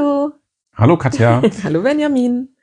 [0.00, 0.32] Hallo.
[0.76, 1.42] Hallo Katja.
[1.62, 2.56] Hallo Benjamin.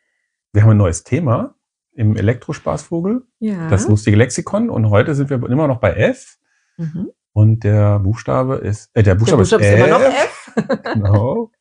[0.53, 1.53] Wir haben ein neues Thema
[1.93, 3.69] im Elektrospaßvogel, Ja.
[3.69, 4.71] das lustige Lexikon.
[4.71, 6.39] Und heute sind wir immer noch bei F.
[6.77, 7.11] mhm.
[7.33, 10.51] Und der Buchstabe ist, äh, der Der Buchstabe, Buchstabe ist ist, immer noch F.
[10.55, 10.79] F.
[10.95, 11.51] Genau.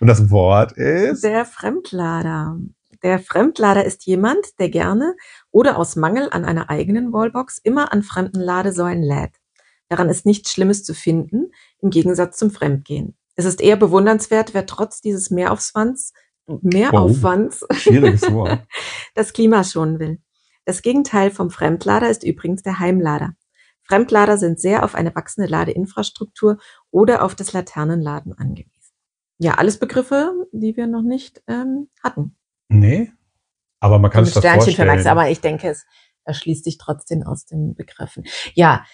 [0.00, 2.56] Und das Wort ist, Der Fremdlader.
[3.02, 5.16] Der Fremdlader ist jemand, der gerne
[5.50, 9.32] oder aus Mangel an einer eigenen Wallbox immer an fremden Ladesäulen lädt.
[9.88, 13.16] Daran ist nichts Schlimmes zu finden, im Gegensatz zum Fremdgehen.
[13.40, 16.12] Es ist eher bewundernswert, wer trotz dieses Mehraufwands,
[16.46, 18.66] Mehraufwands Wort.
[19.14, 20.20] das Klima schonen will.
[20.66, 23.32] Das Gegenteil vom Fremdlader ist übrigens der Heimlader.
[23.82, 26.58] Fremdlader sind sehr auf eine wachsende Ladeinfrastruktur
[26.90, 28.92] oder auf das Laternenladen angewiesen.
[29.38, 32.36] Ja, alles Begriffe, die wir noch nicht ähm, hatten.
[32.68, 33.10] Nee.
[33.80, 35.06] Aber man kann das Sternchen vorstellen.
[35.06, 35.86] aber ich denke, es
[36.24, 38.24] erschließt sich trotzdem aus den Begriffen.
[38.52, 38.84] Ja,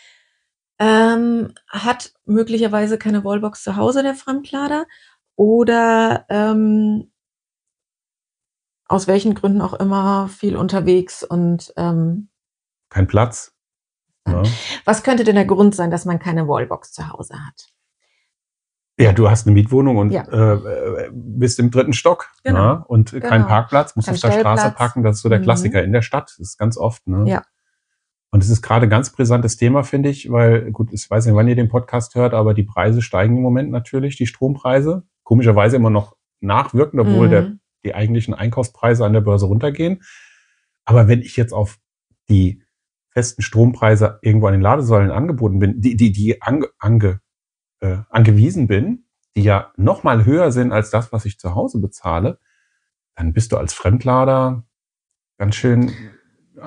[0.78, 4.86] ähm, hat möglicherweise keine Wallbox zu Hause, der Fremdlader,
[5.36, 7.10] oder ähm,
[8.88, 12.28] aus welchen Gründen auch immer viel unterwegs und ähm,
[12.88, 13.52] Kein Platz.
[14.28, 14.42] Ja.
[14.84, 17.68] was könnte denn der Grund sein, dass man keine Wallbox zu Hause hat?
[18.98, 20.22] ja, du hast eine Mietwohnung und Ja.
[20.22, 20.54] äh,
[21.04, 22.30] äh, bist im dritten Stock.
[22.44, 22.76] Genau.
[22.76, 22.84] Ne?
[22.88, 23.46] Und kein Genau.
[23.46, 25.02] Parkplatz, musst Kein auf der Straße parken.
[25.02, 25.42] Das ist so der Mhm.
[25.42, 26.30] Klassiker in der Stadt.
[26.30, 27.06] Das ist ganz oft.
[27.06, 27.28] Ne?
[27.28, 27.42] Ja.
[28.30, 31.34] Und es ist gerade ein ganz brisantes Thema, finde ich, weil, gut, ich weiß nicht,
[31.34, 35.04] wann ihr den Podcast hört, aber die Preise steigen im Moment natürlich, die Strompreise.
[35.22, 37.30] Komischerweise immer noch nachwirkend, obwohl Mhm.
[37.30, 37.52] der,
[37.84, 40.02] die eigentlichen Einkaufspreise an der Börse runtergehen.
[40.84, 41.78] Aber wenn ich jetzt auf
[42.28, 42.62] die
[43.10, 47.20] festen Strompreise irgendwo an den Ladesäulen angeboten bin, die, die, die ange, ange,
[47.80, 51.78] äh, angewiesen bin, die ja noch mal höher sind als das, was ich zu Hause
[51.80, 52.38] bezahle,
[53.14, 54.64] dann bist du als Fremdlader
[55.38, 55.90] ganz schön.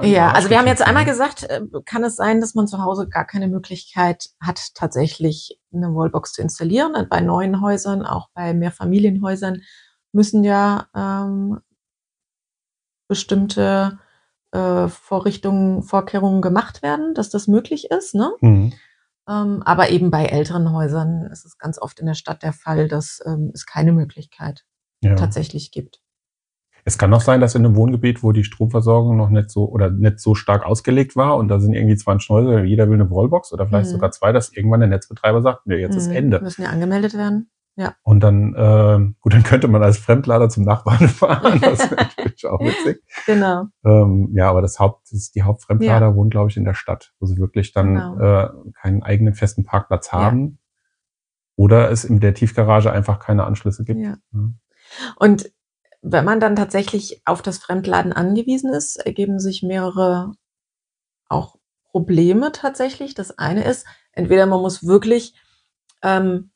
[0.01, 3.07] Ja, also wir haben jetzt einmal gesagt, äh, kann es sein, dass man zu Hause
[3.09, 6.95] gar keine Möglichkeit hat, tatsächlich eine Wallbox zu installieren.
[6.95, 9.61] Und bei neuen Häusern, auch bei Mehrfamilienhäusern,
[10.11, 11.59] müssen ja ähm,
[13.07, 13.99] bestimmte
[14.51, 18.15] äh, Vorrichtungen, Vorkehrungen gemacht werden, dass das möglich ist.
[18.15, 18.31] Ne?
[18.41, 18.73] Mhm.
[19.27, 22.87] Ähm, aber eben bei älteren Häusern ist es ganz oft in der Stadt der Fall,
[22.87, 24.65] dass ähm, es keine Möglichkeit
[25.01, 25.15] Ja.
[25.15, 26.01] tatsächlich gibt.
[26.85, 29.89] Es kann auch sein, dass in einem Wohngebiet, wo die Stromversorgung noch nicht so oder
[29.89, 33.51] nicht so stark ausgelegt war und da sind irgendwie 20 Häuser, jeder will eine Wallbox
[33.53, 33.91] oder vielleicht Mhm.
[33.93, 36.15] sogar zwei, dass irgendwann der Netzbetreiber sagt, nee, jetzt ist Mhm.
[36.15, 36.41] Ende.
[36.41, 37.49] Müssen ja angemeldet werden.
[38.03, 41.61] Und dann, äh, gut, dann könnte man als Fremdlader zum Nachbarn fahren.
[41.61, 43.01] Das ist natürlich auch witzig.
[43.25, 43.67] Genau.
[43.85, 47.25] Ähm, ja, aber das Haupt, das, die Hauptfremdlader wohnen, glaube ich, in der Stadt, wo
[47.25, 48.19] sie wirklich dann Genau.
[48.19, 48.49] äh,
[48.81, 50.19] keinen eigenen festen Parkplatz Ja.
[50.19, 50.59] haben.
[51.55, 54.01] Oder es in der Tiefgarage einfach keine Anschlüsse gibt.
[54.01, 54.17] Ja.
[54.33, 54.49] Ja.
[55.17, 55.49] Und
[56.01, 60.31] wenn man dann tatsächlich auf das Fremdladen angewiesen ist, ergeben sich mehrere
[61.27, 61.57] auch
[61.91, 63.15] Probleme tatsächlich.
[63.15, 65.33] Das eine ist, entweder man muss wirklich
[66.01, 66.51] ähm,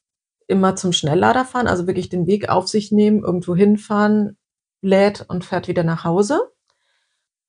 [0.48, 4.38] immer zum Schnelllader fahren, also wirklich den Weg auf sich nehmen, irgendwo hinfahren,
[4.82, 6.52] lädt und fährt wieder nach Hause.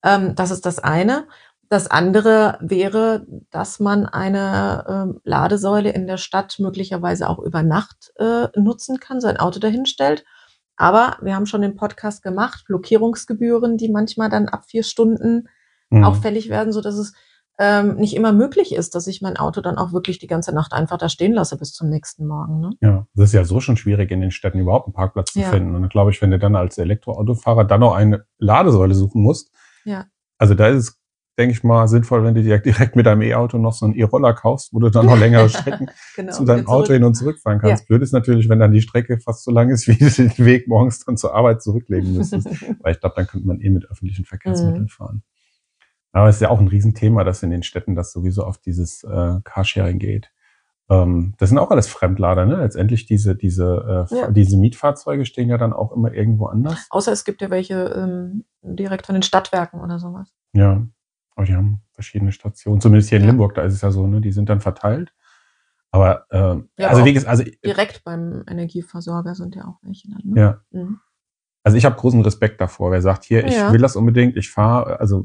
[0.02, 1.26] Ähm, das ist das eine.
[1.68, 8.12] Das andere wäre, dass man eine ähm, Ladesäule in der Stadt möglicherweise auch über Nacht
[8.16, 10.24] äh, nutzen kann, sein Auto dahin stellt.
[10.76, 15.48] Aber wir haben schon den Podcast gemacht, Blockierungsgebühren, die manchmal dann ab vier Stunden
[15.90, 16.02] Mhm.
[16.02, 17.12] auch fällig werden, so dass es
[17.58, 20.72] ähm, nicht immer möglich ist, dass ich mein Auto dann auch wirklich die ganze Nacht
[20.72, 22.58] einfach da stehen lasse bis zum nächsten Morgen.
[22.58, 22.70] Ne?
[22.80, 25.50] Ja, das ist ja so schon schwierig, in den Städten überhaupt einen Parkplatz zu Ja.
[25.50, 25.74] finden.
[25.76, 29.52] Und dann glaube ich, wenn du dann als Elektroautofahrer dann noch eine Ladesäule suchen musst,
[29.84, 30.06] Ja.
[30.38, 31.00] also da ist es,
[31.38, 34.34] denke ich mal, sinnvoll, wenn du direkt, direkt mit deinem E-Auto noch so einen E-Roller
[34.34, 36.32] kaufst, wo du dann noch längere Strecken Genau.
[36.32, 37.86] zu deinem Auto hin und zurückfahren kannst.
[37.88, 40.68] Blöd ist natürlich, wenn dann die Strecke fast so lang ist, wie du den Weg
[40.68, 42.46] morgens dann zur Arbeit zurücklegen müsstest.
[42.82, 44.88] Weil ich glaube, dann könnte man eh mit öffentlichen Verkehrsmitteln Mhm.
[44.88, 45.22] fahren.
[46.12, 49.02] Aber es ist ja auch ein Riesenthema, dass in den Städten das sowieso auf dieses
[49.02, 50.30] äh, Carsharing geht.
[50.88, 52.56] Ähm, das sind auch alles Fremdlader, ne?
[52.56, 54.30] Letztendlich diese, diese, äh, Ja.
[54.30, 56.86] diese Mietfahrzeuge stehen ja dann auch immer irgendwo anders.
[56.90, 60.32] Außer es gibt ja welche ähm, direkt von den Stadtwerken oder sowas.
[60.52, 60.86] Ja.
[61.34, 62.80] Aber die haben verschiedene Stationen.
[62.80, 63.30] Zumindest hier in Ja.
[63.30, 64.20] Limburg, da ist es ja so, ne?
[64.20, 65.12] Die sind dann verteilt.
[65.90, 70.20] Aber äh, Ja, also wie also Direkt beim Energieversorger sind ja auch welche dann.
[70.24, 70.40] Ne?
[70.40, 71.00] ja, Mhm.
[71.66, 72.90] Also ich habe großen Respekt davor.
[72.90, 73.72] Wer sagt, hier, ich Ja.
[73.72, 75.24] will das unbedingt, ich fahre, also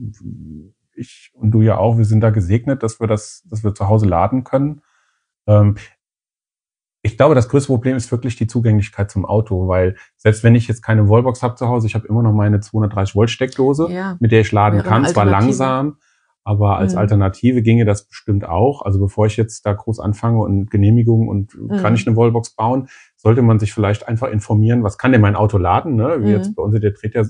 [0.96, 3.88] ich und du ja auch, wir sind da gesegnet, dass wir das, dass wir zu
[3.88, 4.82] Hause laden können.
[5.48, 5.76] Ähm,
[7.02, 10.68] ich glaube, das größte Problem ist wirklich die Zugänglichkeit zum Auto, weil selbst wenn ich
[10.68, 14.18] jetzt keine Wallbox habe zu Hause, ich habe immer noch meine 230 Volt Steckdose, Ja.
[14.20, 15.98] mit der ich laden kann, zwar langsam,
[16.44, 17.00] aber als Mhm.
[17.00, 18.82] Alternative ginge das bestimmt auch.
[18.82, 21.96] Also bevor ich jetzt da groß anfange und Genehmigung und kann Mhm.
[21.96, 25.58] ich eine Wallbox bauen, sollte man sich vielleicht einfach informieren, was kann denn mein Auto
[25.58, 25.96] laden?
[25.96, 26.18] Ne?
[26.22, 26.32] Wie Mhm.
[26.32, 27.24] jetzt bei uns der dreht ja,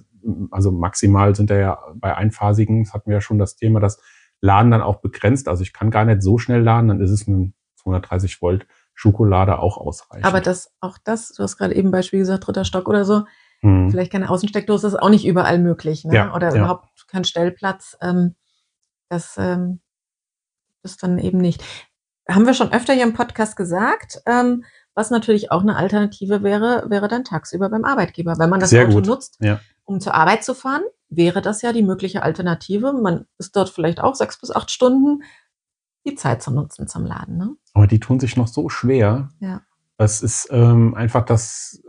[0.51, 4.01] also maximal sind da ja bei einphasigen, das hatten wir ja schon das Thema, das
[4.41, 5.47] Laden dann auch begrenzt.
[5.47, 8.65] Also ich kann gar nicht so schnell laden, dann ist es ein 230 Volt
[8.99, 10.25] Schokolade auch ausreichen.
[10.25, 13.23] Aber das, auch das, du hast gerade eben Beispiel gesagt, dritter Stock oder so,
[13.61, 13.89] Hm.
[13.89, 16.13] vielleicht keine Außensteckdose, ist auch nicht überall möglich, ne?
[16.15, 16.55] Ja, oder ja.
[16.57, 17.97] überhaupt kein Stellplatz.
[18.01, 18.35] Ähm,
[19.09, 19.79] das ähm,
[20.83, 21.63] ist dann eben nicht.
[22.29, 24.65] Haben wir schon öfter hier im Podcast gesagt, ähm,
[24.95, 28.35] was natürlich auch eine Alternative wäre, wäre dann tagsüber beim Arbeitgeber.
[28.37, 29.07] Wenn man das Sehr Auto gut.
[29.07, 29.61] nutzt, Ja.
[29.85, 32.91] um zur Arbeit zu fahren, wäre das ja die mögliche Alternative.
[32.93, 35.23] Man ist dort vielleicht auch sechs bis acht Stunden,
[36.09, 37.37] die Zeit zu nutzen zum Laden.
[37.37, 37.49] Ne?
[37.73, 39.29] Aber die tun sich noch so schwer.
[39.39, 39.61] Ja.
[39.97, 41.81] Es ist ähm, einfach das,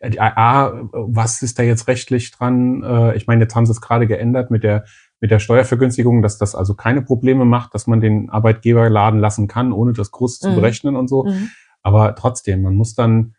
[0.00, 2.82] äh, A, was ist da jetzt rechtlich dran?
[2.82, 4.84] Äh, ich meine, jetzt haben sie es gerade geändert mit der,
[5.20, 9.46] mit der Steuervergünstigung, dass das also keine Probleme macht, dass man den Arbeitgeber laden lassen
[9.48, 10.54] kann, ohne das groß zu Mhm.
[10.56, 11.24] berechnen und so.
[11.24, 11.50] Mhm.
[11.82, 13.34] Aber trotzdem, man muss dann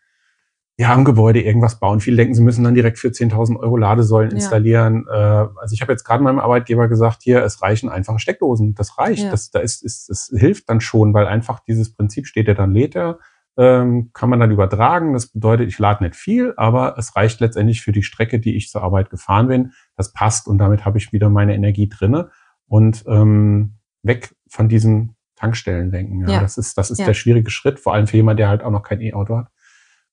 [0.78, 2.00] ja am Gebäude irgendwas bauen.
[2.00, 4.36] Viele denken, sie müssen dann direkt für 10.000 Euro Ladesäulen Ja.
[4.38, 5.06] installieren.
[5.08, 8.74] Äh, also ich habe jetzt gerade meinem Arbeitgeber gesagt, hier, es reichen einfache Steckdosen.
[8.74, 9.24] Das reicht.
[9.25, 9.31] Ja.
[9.31, 12.74] Das, da ist, ist, das hilft dann schon, weil einfach dieses Prinzip steht ja dann
[12.74, 13.20] lädt er,
[13.56, 15.14] ähm, kann man dann übertragen.
[15.14, 18.70] Das bedeutet, ich lade nicht viel, aber es reicht letztendlich für die Strecke, die ich
[18.72, 19.72] zur Arbeit gefahren bin.
[19.96, 22.31] Das passt und damit habe ich wieder meine Energie drinne
[22.66, 26.22] und ähm, weg von diesem Tankstellendenken.
[26.22, 26.40] Ja, Ja.
[26.40, 28.81] das ist, das ist der schwierige Schritt, vor allem für jemanden, der halt auch noch
[28.81, 29.48] kein E-Auto hat.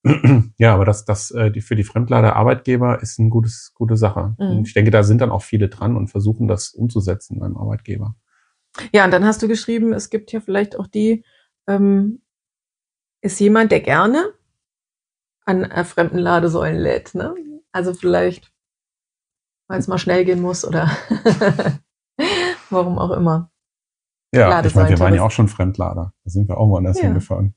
[0.56, 4.34] ja, aber das, das äh, die, für die Fremdlader Arbeitgeber ist eine gutes, gute Sache.
[4.38, 4.58] Mhm.
[4.58, 8.14] Und ich denke, da sind dann auch viele dran und versuchen das umzusetzen beim Arbeitgeber.
[8.92, 11.24] Ja, und dann hast du geschrieben, es gibt hier vielleicht auch die,
[11.66, 12.22] ähm,
[13.20, 14.32] ist jemand, der gerne
[15.44, 17.34] an äh, fremden Ladesäulen lädt, ne?
[17.72, 18.52] Also vielleicht,
[19.68, 20.90] weil es mal schnell gehen muss oder
[22.70, 23.50] warum auch immer.
[24.32, 26.14] Ja, ich meine, wir waren ja auch schon Fremdlader.
[26.24, 27.06] Da sind wir auch woanders Ja.
[27.06, 27.54] hingefahren.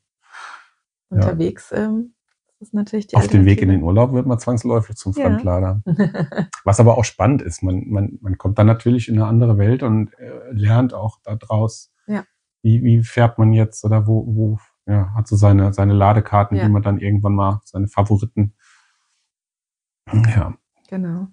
[1.09, 1.17] Ja.
[1.17, 2.15] Unterwegs ähm,
[2.63, 3.83] ist natürlich die Auf dem Weg in den.
[3.83, 5.25] Urlaub wird man zwangsläufig zum Ja.
[5.25, 5.81] Fremdlader.
[6.63, 9.83] Was aber auch spannend ist, man, man, man kommt dann natürlich in eine andere Welt
[9.83, 12.24] und äh, lernt auch da draus, Ja.
[12.62, 16.65] wie, wie fährt man jetzt oder wo, wo ja, hat so seine, seine Ladekarten, Ja.
[16.65, 18.54] die man dann irgendwann mal, seine Favoriten.
[20.36, 20.54] Ja,
[20.89, 21.27] Genau.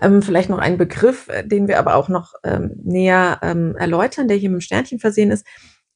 [0.00, 4.28] Ähm, vielleicht noch ein Begriff, äh, den wir aber auch noch ähm, näher ähm, erläutern,
[4.28, 5.44] der hier mit dem Sternchen versehen ist.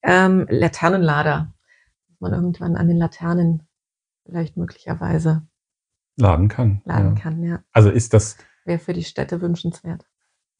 [0.02, 1.54] Ähm, Laternenlader.
[2.08, 3.68] Dass man irgendwann an den Laternen
[4.24, 5.46] vielleicht möglicherweise
[6.16, 6.82] laden kann.
[6.84, 7.22] laden ja.
[7.22, 7.62] kann, ja.
[7.72, 10.06] Also ist das, Wäre für die Städte wünschenswert.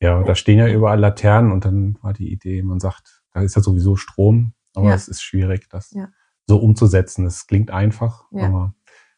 [0.01, 3.57] ja, da stehen ja überall Laternen und dann war die Idee, man sagt, da ist
[3.57, 4.95] ja sowieso Strom, aber Ja.
[4.95, 6.09] es ist schwierig, das Ja.
[6.47, 7.25] so umzusetzen.
[7.27, 8.75] Es klingt einfach, aber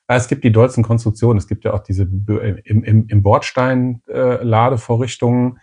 [0.09, 1.39] es gibt die dollsten Konstruktionen.
[1.39, 5.59] Es gibt ja auch diese im, im, im Bordstein äh, Ladevorrichtungen,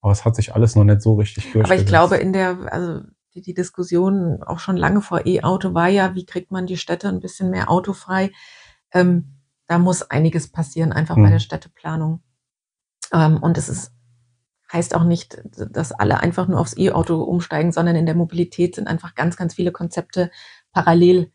[0.00, 1.82] aber es hat sich alles noch nicht so richtig Aber durchgesetzt.
[1.82, 3.00] ich glaube, in der, also
[3.40, 7.20] die, Diskussion auch schon lange vor E-Auto war ja, wie kriegt man die Städte ein
[7.20, 8.30] bisschen mehr autofrei?
[8.92, 9.34] Ähm,
[9.66, 11.32] da muss einiges passieren, einfach bei Hm.
[11.32, 12.22] der Städteplanung.
[13.12, 13.92] Ähm, und es ist,
[14.72, 18.88] heißt auch nicht, dass alle einfach nur aufs E-Auto umsteigen, sondern in der Mobilität sind
[18.88, 20.30] einfach ganz, ganz viele Konzepte
[20.72, 21.32] parallel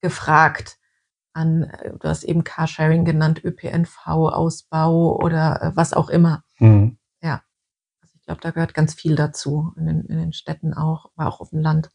[0.00, 0.78] gefragt
[1.32, 6.44] an, äh, du hast eben Carsharing genannt, ÖPNV-Ausbau oder äh, was auch immer.
[6.58, 6.98] Mhm.
[7.20, 7.51] Also
[8.22, 11.40] ich glaube, da gehört ganz viel dazu, in den, in den Städten auch, aber auch
[11.40, 11.90] auf dem Land,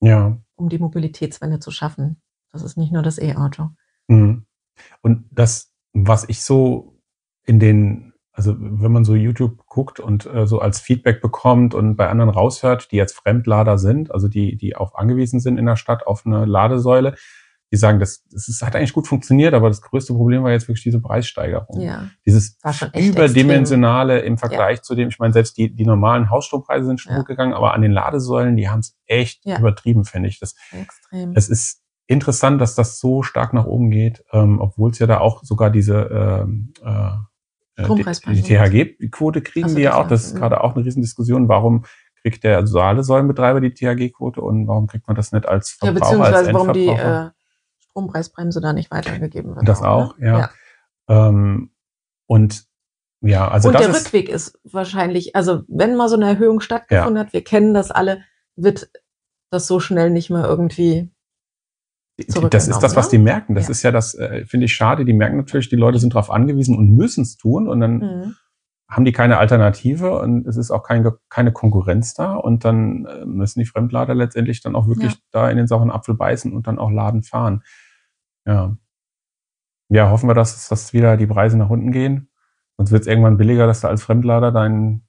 [0.00, 0.36] Ja.
[0.56, 2.20] um die Mobilitätswende zu schaffen.
[2.50, 3.68] Das ist nicht nur das E-Auto.
[4.08, 4.44] Mhm.
[5.02, 6.98] Und das, was ich so
[7.46, 11.94] in den, also wenn man so YouTube guckt und äh, so als Feedback bekommt und
[11.94, 15.76] bei anderen raushört, die jetzt Fremdlader sind, also die, die auf angewiesen sind in der
[15.76, 17.14] Stadt auf eine Ladesäule,
[17.70, 20.68] die sagen, das, das ist, hat eigentlich gut funktioniert, aber das größte Problem war jetzt
[20.68, 21.80] wirklich diese Preissteigerung.
[21.80, 25.84] Ja, Dieses war schon echt überdimensionale im Vergleich zu dem, ich meine, selbst die, die
[25.84, 27.20] normalen Hausstrompreise sind schon Ja.
[27.20, 29.58] hochgegangen, aber an den Ladesäulen, die haben es echt Ja.
[29.58, 30.40] übertrieben, finde ich.
[30.40, 31.32] Das, extrem.
[31.34, 35.18] es ist interessant, dass das so stark nach oben geht, ähm, obwohl es ja da
[35.18, 37.10] auch sogar diese ähm, äh,
[37.76, 38.42] die, Strompreisbremse.
[38.42, 40.08] die THG-Quote kriegen so, die ja auch.
[40.08, 40.38] Das ist mhm.
[40.38, 41.48] gerade auch eine Riesendiskussion.
[41.48, 41.84] Warum
[42.22, 45.92] kriegt der also alle Säulenbetreiber die THG-Quote und warum kriegt man das nicht als ja,
[45.92, 47.30] Verbraucher, als beziehungsweise warum die äh,
[47.98, 49.68] Strompreisbremse da nicht weitergegeben wird.
[49.68, 49.88] Das ne?
[49.88, 50.38] auch, ja.
[50.38, 51.28] ja.
[51.28, 51.70] ähm,
[52.26, 52.64] und
[53.20, 56.60] ja, also und das der ist, Rückweg ist wahrscheinlich, also wenn mal so eine Erhöhung
[56.60, 58.22] stattgefunden hat, wir kennen das alle,
[58.54, 58.90] wird
[59.50, 61.10] das so schnell nicht mehr irgendwie.
[62.50, 63.10] das ist das, was ne?
[63.12, 63.54] die merken.
[63.54, 63.70] Das Ja.
[63.70, 65.04] ist ja das, äh, finde ich schade.
[65.04, 68.34] Die merken natürlich, die Leute sind darauf angewiesen und müssen es tun und dann Mhm.
[68.88, 73.24] haben die keine Alternative und es ist auch kein, keine Konkurrenz da und dann äh,
[73.24, 75.18] müssen die Fremdlader letztendlich dann auch wirklich Ja.
[75.32, 77.62] da in den sauren Apfel beißen und dann auch Laden fahren.
[78.48, 78.76] Ja.
[79.90, 82.30] Ja, hoffen wir, dass, dass wieder die Preise nach unten gehen.
[82.76, 85.02] Sonst wird es irgendwann billiger, dass du als Fremdlader dein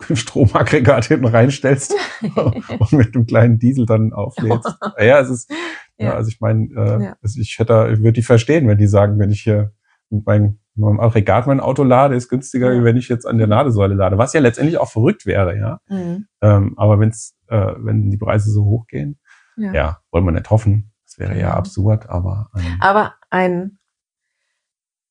[0.12, 1.94] Stromaggregat hinten reinstellst
[2.34, 4.74] und mit einem kleinen Diesel dann auflädst.
[4.98, 5.50] ja, es ist,
[5.98, 6.14] ja, Ja.
[6.14, 7.16] also ich meine, äh, Ja.
[7.22, 9.72] ich hätte, ich würde die verstehen, wenn die sagen, wenn ich hier
[10.10, 12.80] mit meinem, mit meinem Aggregat mein Auto lade, ist günstiger, Ja.
[12.80, 14.18] wie wenn ich jetzt an der Ladesäule lade.
[14.18, 15.80] Was ja letztendlich auch verrückt wäre, ja.
[15.88, 16.26] Mhm.
[16.40, 19.18] Ähm, aber wenn's, äh, wenn die Preise so hoch gehen,
[19.56, 20.90] ja, wollen wir nicht hoffen.
[21.16, 22.50] Das wäre ja absurd, aber.
[22.56, 23.78] Ähm, aber ein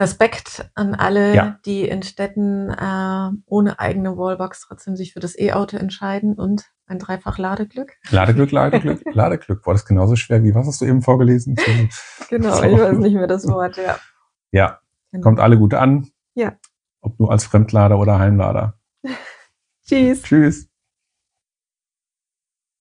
[0.01, 1.59] Respekt an alle, ja.
[1.65, 6.99] die in Städten äh, ohne eigene Wallbox trotzdem sich für das E-Auto entscheiden und ein
[6.99, 7.93] dreifach Ladeglück.
[8.09, 9.65] Ladeglück, Ladeglück, Ladeglück.
[9.65, 11.55] War das genauso schwer wie was hast du eben vorgelesen?
[12.29, 12.63] genau, so.
[12.63, 13.97] ich weiß nicht mehr das Wort, ja.
[14.51, 14.79] Ja,
[15.11, 15.23] genau.
[15.23, 16.09] kommt alle gut an.
[16.33, 16.57] Ja.
[16.99, 18.77] Ob nur als Fremdlader oder Heimlader.
[19.87, 20.23] Tschüss.
[20.23, 20.69] Tschüss.